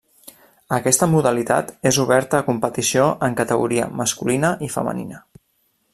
[0.77, 5.25] Aquesta modalitat és oberta a competició en categoria masculina i femenina.